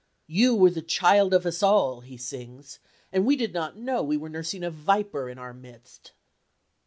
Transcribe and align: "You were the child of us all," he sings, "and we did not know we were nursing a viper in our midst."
"You 0.25 0.55
were 0.55 0.71
the 0.71 0.81
child 0.81 1.31
of 1.31 1.45
us 1.45 1.61
all," 1.61 2.01
he 2.01 2.17
sings, 2.17 2.79
"and 3.13 3.23
we 3.23 3.35
did 3.35 3.53
not 3.53 3.77
know 3.77 4.01
we 4.01 4.17
were 4.17 4.29
nursing 4.29 4.63
a 4.63 4.71
viper 4.71 5.29
in 5.29 5.37
our 5.37 5.53
midst." 5.53 6.13